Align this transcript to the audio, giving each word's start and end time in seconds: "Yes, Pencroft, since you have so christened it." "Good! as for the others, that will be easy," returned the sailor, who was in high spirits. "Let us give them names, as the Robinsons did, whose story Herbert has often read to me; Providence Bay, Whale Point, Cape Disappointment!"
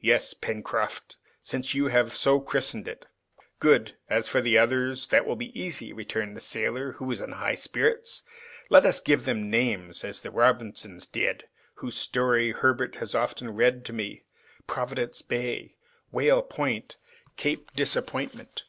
"Yes, 0.00 0.34
Pencroft, 0.34 1.16
since 1.42 1.74
you 1.74 1.88
have 1.88 2.12
so 2.12 2.38
christened 2.38 2.86
it." 2.86 3.06
"Good! 3.58 3.96
as 4.08 4.28
for 4.28 4.40
the 4.40 4.56
others, 4.56 5.08
that 5.08 5.26
will 5.26 5.34
be 5.34 5.50
easy," 5.60 5.92
returned 5.92 6.36
the 6.36 6.40
sailor, 6.40 6.92
who 6.92 7.06
was 7.06 7.20
in 7.20 7.32
high 7.32 7.56
spirits. 7.56 8.22
"Let 8.70 8.86
us 8.86 9.00
give 9.00 9.24
them 9.24 9.50
names, 9.50 10.04
as 10.04 10.20
the 10.20 10.30
Robinsons 10.30 11.08
did, 11.08 11.48
whose 11.74 11.96
story 11.96 12.52
Herbert 12.52 12.94
has 12.98 13.16
often 13.16 13.50
read 13.50 13.84
to 13.86 13.92
me; 13.92 14.22
Providence 14.68 15.22
Bay, 15.22 15.74
Whale 16.12 16.42
Point, 16.42 16.96
Cape 17.34 17.74
Disappointment!" 17.74 18.62